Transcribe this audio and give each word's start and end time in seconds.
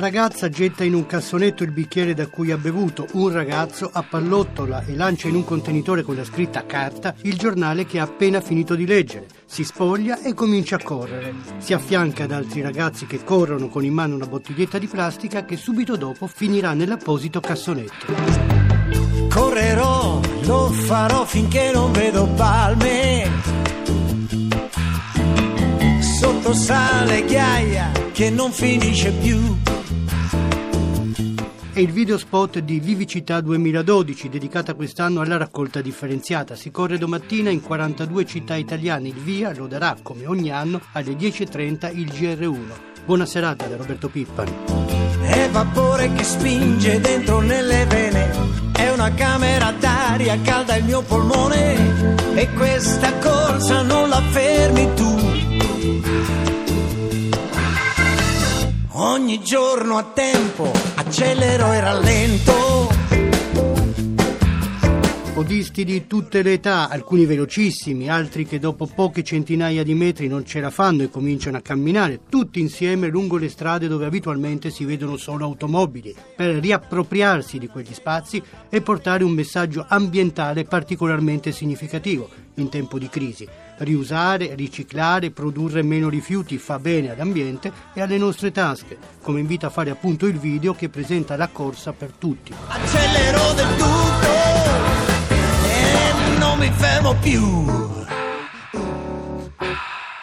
Ragazza 0.00 0.48
getta 0.48 0.82
in 0.82 0.94
un 0.94 1.04
cassonetto 1.04 1.62
il 1.62 1.72
bicchiere 1.72 2.14
da 2.14 2.26
cui 2.26 2.50
ha 2.50 2.56
bevuto, 2.56 3.06
un 3.12 3.30
ragazzo 3.30 3.90
appallottola 3.92 4.84
e 4.86 4.96
lancia 4.96 5.28
in 5.28 5.34
un 5.34 5.44
contenitore 5.44 6.02
con 6.02 6.16
la 6.16 6.24
scritta 6.24 6.64
carta 6.64 7.14
il 7.22 7.36
giornale 7.36 7.84
che 7.84 8.00
ha 8.00 8.04
appena 8.04 8.40
finito 8.40 8.74
di 8.74 8.86
leggere. 8.86 9.26
Si 9.44 9.62
spoglia 9.62 10.22
e 10.22 10.32
comincia 10.32 10.76
a 10.76 10.82
correre. 10.82 11.34
Si 11.58 11.74
affianca 11.74 12.24
ad 12.24 12.32
altri 12.32 12.62
ragazzi 12.62 13.06
che 13.06 13.22
corrono 13.22 13.68
con 13.68 13.84
in 13.84 13.92
mano 13.92 14.14
una 14.14 14.26
bottiglietta 14.26 14.78
di 14.78 14.86
plastica 14.86 15.44
che 15.44 15.56
subito 15.56 15.96
dopo 15.96 16.26
finirà 16.26 16.72
nell'apposito 16.72 17.40
cassonetto. 17.40 18.06
Correrò, 19.28 20.20
lo 20.42 20.68
farò 20.70 21.24
finché 21.26 21.70
non 21.72 21.92
vedo 21.92 22.26
palme. 22.36 23.28
Sotto 26.00 26.54
sale 26.54 27.24
ghiaia 27.24 27.90
che 28.12 28.30
non 28.30 28.50
finisce 28.50 29.10
più. 29.12 29.58
È 31.72 31.78
il 31.78 31.92
video 31.92 32.18
spot 32.18 32.58
di 32.58 32.80
Vivicità 32.80 33.40
2012 33.40 34.28
dedicata 34.28 34.74
quest'anno 34.74 35.20
alla 35.20 35.36
raccolta 35.36 35.80
differenziata. 35.80 36.56
Si 36.56 36.72
corre 36.72 36.98
domattina 36.98 37.48
in 37.48 37.60
42 37.60 38.26
città 38.26 38.56
italiane. 38.56 39.06
Il 39.06 39.14
via 39.14 39.54
lo 39.54 39.68
darà 39.68 39.96
come 40.02 40.26
ogni 40.26 40.50
anno 40.50 40.80
alle 40.92 41.12
10.30 41.12 41.96
il 41.96 42.06
GR1. 42.06 43.04
Buona 43.04 43.24
serata 43.24 43.66
da 43.66 43.76
Roberto 43.76 44.08
Pippan. 44.08 44.52
È 45.22 45.48
vapore 45.50 46.12
che 46.12 46.24
spinge 46.24 47.00
dentro 47.00 47.40
nelle 47.40 47.86
vene. 47.86 48.32
È 48.72 48.90
una 48.90 49.14
camera 49.14 49.70
d'aria 49.70 50.40
calda 50.40 50.74
il 50.74 50.84
mio 50.84 51.02
polmone. 51.02 52.34
E 52.34 52.50
questa 52.54 53.12
corsa 53.18 53.82
non 53.82 54.08
la 54.08 54.20
fermi 54.22 54.92
tu. 54.94 56.39
Ogni 59.10 59.40
giorno 59.42 59.96
a 59.96 60.04
tempo 60.04 60.70
accelero 60.94 61.72
e 61.72 61.80
rallento. 61.80 62.88
Podisti 65.34 65.84
di 65.84 66.06
tutte 66.06 66.42
le 66.42 66.52
età, 66.52 66.88
alcuni 66.88 67.24
velocissimi, 67.26 68.08
altri 68.08 68.46
che 68.46 68.60
dopo 68.60 68.86
poche 68.86 69.24
centinaia 69.24 69.82
di 69.82 69.94
metri 69.94 70.28
non 70.28 70.46
ce 70.46 70.60
la 70.60 70.70
fanno 70.70 71.02
e 71.02 71.10
cominciano 71.10 71.56
a 71.56 71.60
camminare, 71.60 72.20
tutti 72.28 72.60
insieme 72.60 73.08
lungo 73.08 73.36
le 73.36 73.48
strade 73.48 73.88
dove 73.88 74.06
abitualmente 74.06 74.70
si 74.70 74.84
vedono 74.84 75.16
solo 75.16 75.44
automobili, 75.44 76.14
per 76.36 76.54
riappropriarsi 76.54 77.58
di 77.58 77.66
quegli 77.66 77.92
spazi 77.92 78.40
e 78.68 78.80
portare 78.80 79.24
un 79.24 79.32
messaggio 79.32 79.84
ambientale 79.88 80.62
particolarmente 80.62 81.50
significativo 81.50 82.28
in 82.54 82.68
tempo 82.68 82.96
di 82.96 83.08
crisi. 83.08 83.48
Riusare, 83.82 84.54
riciclare, 84.56 85.30
produrre 85.30 85.82
meno 85.82 86.10
rifiuti 86.10 86.58
fa 86.58 86.78
bene 86.78 87.12
all'ambiente 87.12 87.72
e 87.94 88.02
alle 88.02 88.18
nostre 88.18 88.52
tasche, 88.52 88.98
come 89.22 89.40
invita 89.40 89.68
a 89.68 89.70
fare 89.70 89.88
appunto 89.88 90.26
il 90.26 90.38
video 90.38 90.74
che 90.74 90.90
presenta 90.90 91.34
la 91.36 91.48
corsa 91.48 91.92
per 91.92 92.12
tutti. 92.18 92.52
Accelero 92.68 93.52
del 93.54 93.76
tutto 93.76 94.28
e 95.64 96.38
non 96.38 96.58
mi 96.58 96.70
fermo 96.76 97.14
più. 97.14 97.99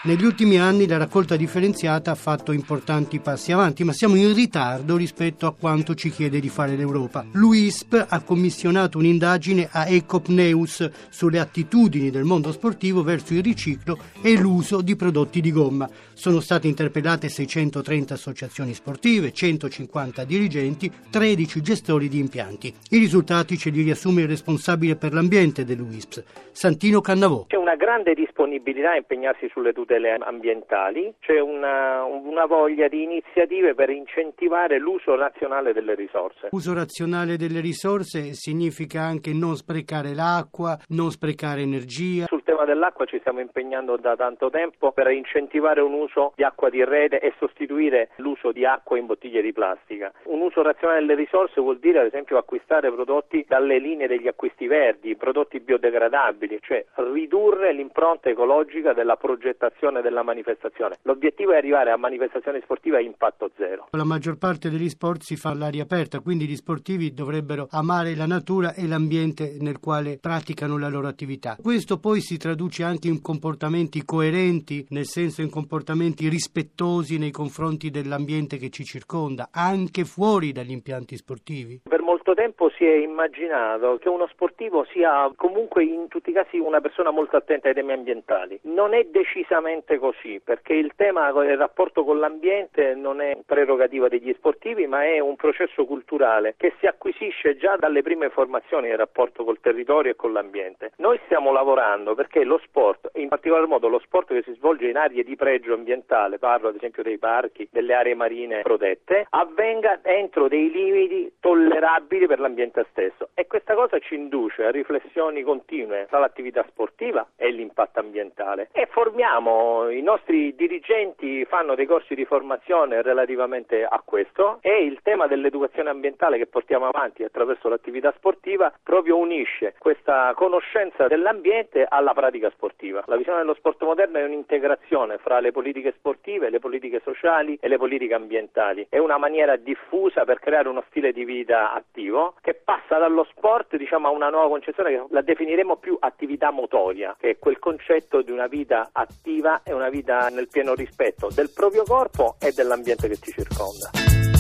Negli 0.08 0.24
ultimi 0.24 0.58
anni 0.58 0.88
la 0.88 0.96
raccolta 0.96 1.36
differenziata 1.36 2.12
ha 2.12 2.16
fatto 2.16 2.54
importanti 2.54 3.20
passi 3.20 3.52
avanti, 3.52 3.84
ma 3.84 3.92
siamo 3.92 4.16
in 4.16 4.34
ritardo 4.34 4.96
rispetto 4.96 5.48
a 5.48 5.54
quanto 5.54 5.96
ci 5.96 6.12
chiede 6.12 6.40
di 6.40 6.48
fare 6.48 6.78
l'Europa. 6.78 7.26
L'UISP 7.34 8.06
ha 8.08 8.24
commissionato 8.24 9.00
un'indagine 9.00 9.68
a 9.70 9.86
Ecopneus 9.86 11.10
sulle 11.10 11.40
attitudini 11.40 12.10
del 12.10 12.24
mondo 12.24 12.54
sportivo 12.54 13.04
verso 13.04 13.34
il 13.34 13.44
riciclo 13.44 13.98
e 14.22 14.38
l'uso 14.38 14.80
di 14.80 14.96
prodotti 14.96 15.42
di 15.42 15.52
gomma. 15.52 15.90
Sono 16.14 16.40
state 16.40 16.70
interpellate 16.70 17.28
630 17.28 18.14
associazioni 18.14 18.74
sportive, 18.74 19.34
150 19.34 20.24
dirigenti, 20.24 20.90
13 21.12 21.62
gestori 21.62 22.08
di 22.08 22.20
impianti. 22.20 22.74
I 22.92 22.98
risultati 22.98 23.58
ce 23.58 23.72
li 23.72 23.82
riassume 23.82 24.22
il 24.22 24.30
responsabile 24.30 24.96
per 24.96 25.12
l'ambiente 25.12 25.66
dell'UISP, 25.66 26.24
Santino 26.54 27.02
Cannavò. 27.02 27.44
C'è 27.48 27.58
una 27.58 27.76
grande 27.76 28.14
disponibilità 28.14 28.92
a 28.92 28.96
impegnarsi 28.96 29.50
sulle 29.50 29.74
tutele 29.74 29.96
ambientali, 30.06 31.14
c'è 31.20 31.40
una, 31.40 32.04
una, 32.04 32.46
voglia 32.46 32.88
di 32.88 33.04
iniziative 33.04 33.74
per 33.74 33.90
incentivare 33.90 34.80
l'uso 34.80 35.16
razionale 35.16 35.74
delle 35.74 35.96
risorse. 35.96 36.50
Uso 36.52 36.74
razionale 36.74 37.38
delle 37.38 37.60
risorse 37.60 38.34
significa 38.34 39.02
anche 39.02 39.34
non 39.34 39.56
sprecare 39.56 40.14
l'acqua, 40.14 40.78
non 40.90 41.12
sprecare 41.12 41.62
energia. 41.62 42.26
Tema 42.58 42.74
dell'acqua 42.74 43.06
ci 43.06 43.20
stiamo 43.20 43.40
impegnando 43.40 43.98
da 43.98 44.16
tanto 44.16 44.50
tempo 44.50 44.92
per 44.92 45.12
incentivare 45.12 45.80
un 45.80 45.94
uso 45.94 46.34
di 46.36 46.44
acqua 46.44 46.72
di 46.72 46.84
rete 46.84 47.20
e 47.20 47.36
sostituire 47.38 48.10
l'uso 48.16 48.52
di 48.52 48.66
acqua 48.66 48.98
in 48.98 49.06
bottiglie 49.06 49.44
di 49.44 49.54
plastica. 49.54 50.12
Un 50.24 50.42
uso 50.42 50.64
razionale 50.64 51.02
delle 51.02 51.14
risorse 51.14 51.62
vuol 51.62 51.78
dire 51.78 52.00
ad 52.00 52.08
esempio 52.08 52.36
acquistare 52.36 52.92
prodotti 52.92 53.46
dalle 53.48 53.78
linee 53.78 54.08
degli 54.08 54.28
acquisti 54.28 54.66
verdi, 54.66 55.16
prodotti 55.16 55.60
biodegradabili, 55.60 56.58
cioè 56.64 56.84
ridurre 56.96 57.74
l'impronta 57.74 58.30
ecologica 58.30 58.94
della 58.94 59.18
progettazione 59.18 60.02
della 60.02 60.24
manifestazione. 60.24 60.98
L'obiettivo 61.04 61.52
è 61.52 61.58
arrivare 61.58 61.92
a 61.92 61.98
manifestazioni 61.98 62.60
sportive 62.64 62.98
a 62.98 63.02
impatto 63.02 63.52
zero. 63.56 63.90
La 63.92 64.04
maggior 64.04 64.40
parte 64.40 64.72
degli 64.72 64.90
sport 64.90 65.22
si 65.22 65.36
fa 65.36 65.52
all'aria 65.52 65.84
aperta, 65.84 66.22
quindi 66.22 66.48
gli 66.48 66.56
sportivi 66.56 67.14
dovrebbero 67.14 67.68
amare 67.70 68.16
la 68.16 68.26
natura 68.26 68.74
e 68.74 68.88
l'ambiente 68.88 69.58
nel 69.60 69.80
quale 69.80 70.18
praticano 70.20 70.80
la 70.80 70.90
loro 70.90 71.06
attività. 71.06 71.56
Questo 71.62 72.00
poi 72.00 72.20
si 72.20 72.38
traduce 72.48 72.84
anche 72.84 73.10
in 73.10 73.22
comportamenti 73.22 74.06
coerenti, 74.06 74.86
nel 74.92 75.06
senso 75.06 75.42
in 75.42 75.50
comportamenti 75.50 76.30
rispettosi 76.30 77.18
nei 77.18 77.32
confronti 77.32 77.90
dell'ambiente 77.90 78.56
che 78.58 78.70
ci 78.70 78.86
circonda, 78.86 79.50
anche 79.52 80.06
fuori 80.06 80.54
dagli 80.54 80.72
impianti 80.72 81.18
sportivi. 81.18 81.82
Per 81.84 82.02
molto 82.28 82.34
tempo 82.34 82.70
si 82.72 82.86
è 82.86 82.94
immaginato 82.94 83.98
che 84.02 84.10
uno 84.10 84.28
sportivo 84.28 84.84
sia 84.92 85.32
comunque 85.36 85.86
in 85.86 86.10
tutti 86.10 86.32
i 86.32 86.34
casi 86.34 86.58
una 86.58 86.82
persona 86.82 87.10
molto 87.10 87.38
attenta 87.38 87.70
ai 87.70 87.74
temi 87.74 87.94
ambientali. 87.94 88.60
Non 88.64 88.94
è 88.94 89.06
decisamente 89.06 89.98
così, 89.98 90.42
perché 90.44 90.74
il 90.74 90.92
tema 90.98 91.32
del 91.32 91.58
rapporto 91.58 92.04
con 92.04 92.20
l'ambiente 92.20 92.96
non 92.96 93.22
è 93.22 93.38
prerogativa 93.46 94.10
degli 94.10 94.34
sportivi, 94.34 94.88
ma 94.88 95.06
è 95.06 95.20
un 95.20 95.38
processo 95.38 95.86
culturale 95.86 96.56
che 96.58 96.74
si 96.80 96.86
acquisisce 96.86 97.56
già 97.56 97.78
dalle 97.78 98.02
prime 98.02 98.30
formazioni 98.30 98.90
nel 98.90 98.98
rapporto 98.98 99.46
col 99.46 99.62
territorio 99.62 100.12
e 100.12 100.16
con 100.16 100.34
l'ambiente. 100.34 100.92
Noi 100.98 101.18
stiamo 101.26 101.54
lavorando 101.54 102.14
perché 102.14 102.44
lo 102.44 102.60
sport, 102.66 103.10
in 103.16 103.30
particolar 103.30 103.68
modo 103.68 103.88
lo 103.88 104.00
sport 104.00 104.34
che 104.34 104.44
si 104.44 104.54
svolge 104.56 104.90
in 104.90 104.98
aree 104.98 105.24
di 105.24 105.36
pregio 105.38 105.74
ambientale, 105.74 106.40
parlo 106.40 106.68
ad 106.68 106.76
esempio 106.76 107.04
dei 107.04 107.18
parchi, 107.18 107.70
delle 107.72 107.94
aree 107.94 108.16
marine 108.16 108.62
protette, 108.64 109.28
avvenga 109.30 110.00
entro 110.04 110.50
dei 110.50 110.70
limiti 110.70 111.32
tollerabili 111.40 112.17
per 112.26 112.40
l'ambiente 112.40 112.86
stesso 112.90 113.30
e 113.36 113.46
questa 113.46 113.76
cosa 113.76 114.00
ci 114.00 114.16
induce 114.16 114.66
a 114.66 114.72
riflessioni 114.72 115.44
continue 115.44 116.08
tra 116.10 116.20
l'attività 116.20 116.66
sportiva 116.70 117.28
e 117.36 117.52
l'impatto 117.52 118.00
ambientale 118.00 118.70
e 118.72 118.88
formiamo, 118.90 119.90
i 119.90 120.02
nostri 120.02 120.56
dirigenti 120.56 121.46
fanno 121.46 121.76
dei 121.76 121.86
corsi 121.86 122.16
di 122.16 122.26
formazione 122.26 123.02
relativamente 123.02 123.84
a 123.84 124.02
questo 124.04 124.60
e 124.62 124.84
il 124.84 125.00
tema 125.04 125.28
dell'educazione 125.28 125.90
ambientale 125.90 126.38
che 126.38 126.48
portiamo 126.48 126.88
avanti 126.88 127.24
attraverso 127.24 127.70
l'attività 127.70 128.14
sportiva 128.16 128.74
proprio 128.82 129.18
unisce 129.18 129.76
questa 129.78 130.34
conoscenza 130.36 131.08
dell'ambiente 131.08 131.86
alla 131.88 132.14
pratica 132.14 132.50
sportiva. 132.50 133.04
La 133.08 133.18
visione 133.18 133.40
dello 133.40 133.54
sport 133.56 133.84
moderno 133.84 134.18
è 134.18 134.24
un'integrazione 134.24 135.18
fra 135.18 135.40
le 135.40 135.52
politiche 135.52 135.94
sportive, 135.98 136.50
le 136.50 136.60
politiche 136.60 137.02
sociali 137.04 137.58
e 137.60 137.68
le 137.68 137.78
politiche 137.78 138.14
ambientali. 138.14 138.88
È 138.90 138.98
una 138.98 139.18
maniera 139.18 139.56
diffusa 139.58 140.24
per 140.24 140.40
creare 140.40 140.70
uno 140.70 140.84
stile 140.88 141.12
di 141.12 141.26
vita 141.26 141.74
attivo 141.74 142.07
che 142.42 142.54
passa 142.54 142.98
dallo 142.98 143.26
sport 143.30 143.76
diciamo, 143.76 144.08
a 144.08 144.12
una 144.12 144.30
nuova 144.30 144.50
concezione 144.50 144.90
che 144.92 145.06
la 145.10 145.22
definiremo 145.22 145.78
più 145.78 145.98
attività 146.00 146.52
motoria, 146.52 147.16
che 147.20 147.32
è 147.32 147.38
quel 147.40 147.60
concetto 147.60 148.22
di 148.22 148.32
una 148.32 148.48
vita 148.48 148.90
attiva 148.92 149.62
e 149.64 149.74
una 149.74 149.90
vita 149.90 150.28
nel 150.30 150.48
pieno 150.48 150.74
rispetto 150.74 151.30
del 151.34 151.52
proprio 151.54 151.84
corpo 151.84 152.36
e 152.40 152.52
dell'ambiente 152.52 153.08
che 153.08 153.18
ti 153.18 153.32
circonda. 153.32 154.37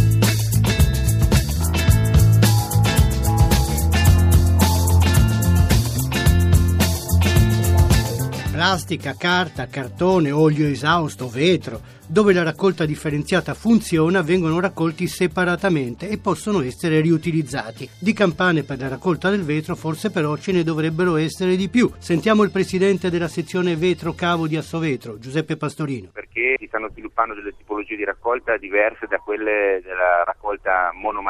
Plastica, 8.57 9.13
carta, 9.13 9.67
cartone, 9.67 10.31
olio 10.31 10.65
esausto, 10.65 11.29
vetro, 11.29 11.79
Dove 12.09 12.31
la 12.31 12.41
raccolta 12.41 12.85
differenziata 12.85 13.53
funziona 13.53 14.21
vengono 14.21 14.61
raccolti 14.61 15.07
separatamente 15.07 16.07
e 16.07 16.17
possono 16.17 16.61
essere 16.61 17.01
riutilizzati. 17.01 17.89
Di 17.99 18.13
campane 18.13 18.63
per 18.63 18.79
la 18.79 18.87
raccolta 18.87 19.29
del 19.29 19.43
vetro 19.43 19.75
forse 19.75 20.09
però 20.09 20.37
ce 20.37 20.53
ne 20.53 20.63
dovrebbero 20.63 21.17
essere 21.17 21.57
di 21.57 21.67
più. 21.67 21.91
Sentiamo 21.97 22.43
il 22.43 22.51
presidente 22.51 23.09
della 23.09 23.27
sezione 23.27 23.75
vetro 23.75 24.13
cavo 24.13 24.47
di 24.47 24.55
Assovetro, 24.55 25.19
Giuseppe 25.19 25.57
Pastorino. 25.57 26.07
Perché 26.13 26.55
si 26.57 26.67
stanno 26.67 26.87
sviluppando 26.91 27.33
delle 27.33 27.53
tipologie 27.57 27.97
di 27.97 28.05
raccolta 28.05 28.55
diverse 28.55 29.05
da 29.07 29.17
quelle 29.17 29.81
della 29.83 30.23
raccolta 30.23 30.36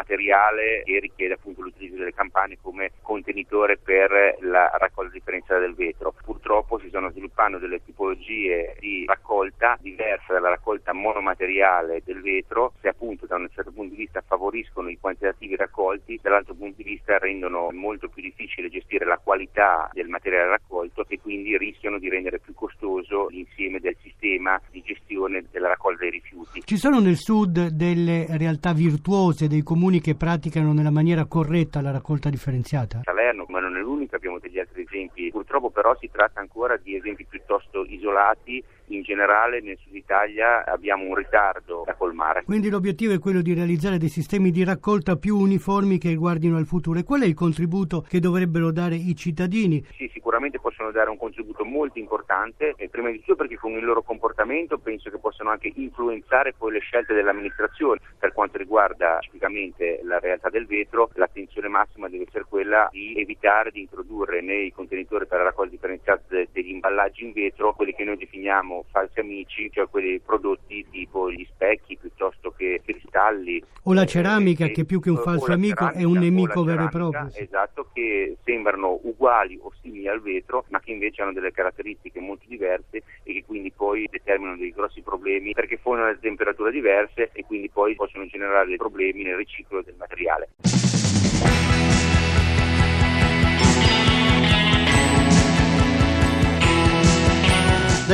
monomateriale 0.08 0.84
che 0.84 1.00
richiede 1.00 1.34
appunto 1.34 1.62
l'utilizzo 1.62 1.98
delle 1.98 2.14
campane 2.14 2.58
come 2.62 2.92
contenitore 3.02 3.78
per 3.78 4.38
la 4.42 4.72
raccolta 4.78 5.12
differenziata 5.12 5.60
del 5.60 5.76
vetro. 5.76 6.14
Purtroppo 6.24 6.80
si 6.80 6.88
stanno 6.88 7.12
sviluppando 7.12 7.58
delle 7.58 7.84
tipologie 7.84 8.76
di 8.80 9.06
raccolta 9.06 9.78
diverse 9.82 10.34
dalla 10.34 10.50
raccolta 10.50 10.94
monomateriale 10.94 12.02
del 12.06 12.22
vetro 12.22 12.74
che 12.80 12.88
appunto 12.88 13.26
da 13.26 13.36
un 13.36 13.50
certo 13.54 13.72
punto 13.72 13.92
di 13.92 14.02
vista 14.02 14.24
favoriscono 14.26 14.90
i 14.90 14.98
quantitativi 15.00 15.56
raccolti, 15.56 16.20
dall'altro 16.22 16.54
punto 16.54 16.82
di 16.82 16.84
vista 16.84 17.18
rendono 17.18 17.70
molto 17.72 18.08
più 18.08 18.22
difficile 18.22 18.70
gestire 18.70 19.06
la 19.06 19.18
qualità 19.18 19.90
del 19.94 20.08
materiale 20.08 20.50
raccolto 20.50 21.06
e 21.08 21.20
quindi 21.20 21.58
rischiano 21.58 22.00
di 22.00 22.10
rendere 22.10 22.40
più 22.40 22.54
costoso 22.54 23.28
l'insieme 23.28 23.80
del 23.80 23.98
sistema 24.02 24.60
di 24.70 24.82
gestione 24.82 25.46
della 25.52 25.68
raccolta 25.68 26.02
dei 26.02 26.12
rifiuti. 26.12 26.27
Ci 26.68 26.76
sono 26.76 27.00
nel 27.00 27.16
sud 27.16 27.70
delle 27.70 28.26
realtà 28.32 28.74
virtuose, 28.74 29.48
dei 29.48 29.64
comuni 29.64 30.02
che 30.02 30.16
praticano 30.16 30.74
nella 30.74 30.92
maniera 30.92 31.24
corretta 31.24 31.80
la 31.80 31.92
raccolta 31.92 32.30
differenziata? 32.30 33.04
Salerno, 33.04 33.46
ma 33.48 33.62
non 33.62 33.78
è 33.78 33.80
l'unica, 33.80 34.18
abbiamo 34.18 34.38
degli 34.38 34.60
altri 34.60 34.82
esempi. 34.82 35.30
Purtroppo 35.32 35.70
però 35.70 35.96
si 35.98 36.10
tratta 36.12 36.42
ancora 36.42 36.76
di 36.76 36.98
esempi 36.98 37.24
piuttosto 37.24 37.86
isolati 37.86 38.62
in 38.90 39.02
generale 39.02 39.62
nel 39.62 39.78
sud 39.78 39.96
Italia 39.96 40.66
abbiamo 40.66 41.06
un 41.06 41.16
ritardo 41.16 41.84
da 41.86 41.96
colmare. 41.96 42.44
Quindi 42.44 42.70
l'obiettivo 42.70 43.14
è 43.14 43.20
quello 43.20 43.42
di 43.42 43.54
realizzare 43.54 43.98
dei 43.98 44.10
sistemi 44.10 44.52
di 44.52 44.64
raccolta 44.64 45.16
più 45.16 45.38
uniformi 45.38 45.98
che 45.98 46.16
guardino 46.16 46.58
al 46.58 46.66
futuro. 46.66 47.00
E 47.00 47.04
qual 47.04 47.22
è 47.22 47.26
il 47.26 47.34
contributo 47.34 48.02
che 48.02 48.20
dovrebbero 48.20 48.72
dare 48.72 48.96
i 48.96 49.16
cittadini? 49.16 49.86
Sì, 49.96 50.10
sicuramente 50.14 50.60
possono 50.60 50.92
dare 50.92 51.10
un 51.10 51.18
contributo 51.18 51.64
molto 51.64 52.00
importante, 52.00 52.74
e 52.78 52.90
prima 52.90 53.10
di 53.10 53.20
tutto 53.20 53.36
perché 53.36 53.58
con 53.58 53.72
il 53.72 53.84
loro 53.84 54.02
comportamento 54.02 54.78
penso 54.78 55.10
che 55.10 55.18
possano 55.18 55.50
anche 55.50 55.72
influenzare 55.76 56.54
poi 56.54 56.74
le 56.74 56.80
scelte 56.80 57.14
dell'amministrazione. 57.14 58.00
Per 58.18 58.34
quanto 58.34 58.58
riguarda 58.58 59.20
specificamente 59.22 60.02
la 60.04 60.20
realtà 60.20 60.50
del 60.50 60.66
vetro, 60.66 61.10
l'attenzione 61.14 61.68
massima 61.68 62.10
deve 62.10 62.26
essere 62.28 62.46
quella 62.48 62.90
di 62.92 63.16
evitare 63.18 63.72
di 63.72 63.82
introdurre 63.82 64.42
nei 64.42 64.72
contenitori 64.72 65.26
per 65.26 65.40
la 65.40 65.46
raccolta 65.46 65.72
differenziata 65.72 66.22
degli 66.52 66.70
imballaggi 66.70 67.24
in 67.24 67.34
vetro 67.34 67.74
quelli 67.74 67.94
che 67.94 68.04
noi 68.04 68.18
definiamo 68.18 68.77
falsi 68.92 69.20
amici, 69.20 69.70
cioè 69.72 69.88
quei 69.88 70.20
prodotti 70.20 70.86
tipo 70.90 71.32
gli 71.32 71.46
specchi 71.50 71.98
piuttosto 71.98 72.54
che 72.56 72.82
cristalli. 72.84 73.64
O 73.84 73.94
la 73.94 74.06
ceramica 74.06 74.66
eh, 74.66 74.72
che 74.72 74.86
più 74.86 75.00
che 75.00 75.10
un 75.10 75.18
falso 75.18 75.52
amico 75.52 75.92
è 75.92 76.04
un 76.04 76.18
nemico 76.18 76.64
vero 76.64 76.86
e 76.86 76.90
proprio. 76.90 77.30
Esatto, 77.34 77.90
che 77.94 78.38
sembrano 78.44 79.00
uguali 79.04 79.58
o 79.62 79.72
simili 79.82 80.08
al 80.08 80.22
vetro, 80.22 80.66
ma 80.70 80.80
che 80.80 80.92
invece 80.92 81.22
hanno 81.22 81.34
delle 81.34 81.52
caratteristiche 81.52 82.20
molto 82.20 82.46
diverse 82.48 83.04
e 83.24 83.34
che 83.34 83.44
quindi 83.46 83.72
poi 83.72 84.08
determinano 84.10 84.58
dei 84.58 84.72
grossi 84.72 85.02
problemi 85.02 85.54
perché 85.54 85.78
formano 85.78 86.10
a 86.10 86.16
temperature 86.16 86.72
diverse 86.72 87.30
e 87.34 87.44
quindi 87.46 87.70
poi 87.70 87.96
possono 87.96 88.26
generare 88.26 88.68
dei 88.68 88.78
problemi 88.78 89.24
nel 89.24 89.36
riciclo 89.36 89.82
del 89.82 89.96
materiale. 89.98 90.17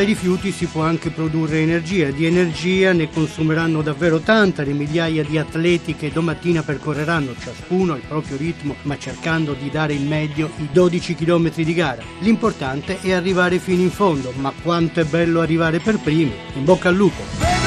Dai 0.03 0.11
rifiuti 0.11 0.51
si 0.51 0.65
può 0.65 0.81
anche 0.81 1.11
produrre 1.11 1.61
energia, 1.61 2.11
di 2.11 2.25
energia 2.25 2.91
ne 2.91 3.09
consumeranno 3.09 3.81
davvero 3.81 4.19
tanta, 4.19 4.61
le 4.61 4.73
migliaia 4.73 5.23
di 5.23 5.37
atleti 5.37 5.95
che 5.95 6.11
domattina 6.11 6.61
percorreranno 6.61 7.33
ciascuno 7.39 7.93
al 7.93 8.01
proprio 8.05 8.35
ritmo, 8.35 8.75
ma 8.81 8.97
cercando 8.97 9.53
di 9.53 9.69
dare 9.69 9.93
il 9.93 10.01
meglio 10.01 10.51
i 10.57 10.67
12 10.73 11.15
km 11.15 11.53
di 11.53 11.73
gara. 11.73 12.03
L'importante 12.19 12.99
è 12.99 13.13
arrivare 13.13 13.59
fino 13.59 13.81
in 13.81 13.91
fondo, 13.91 14.33
ma 14.35 14.51
quanto 14.61 14.99
è 14.99 15.05
bello 15.05 15.39
arrivare 15.39 15.79
per 15.79 15.97
primi. 15.99 16.33
In 16.55 16.65
bocca 16.65 16.89
al 16.89 16.95
lupo! 16.95 17.62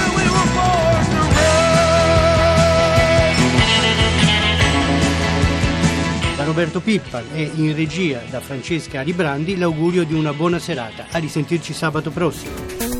Roberto 6.57 6.81
Pippa 6.81 7.23
e 7.35 7.51
in 7.57 7.77
regia 7.77 8.23
da 8.31 8.41
Francesca 8.41 9.03
Ribrandi 9.03 9.59
l'augurio 9.59 10.05
di 10.05 10.15
una 10.15 10.33
buona 10.33 10.59
serata. 10.59 11.05
A 11.11 11.19
risentirci 11.19 11.75
sabato 11.75 12.11
prossimo. 12.11 12.96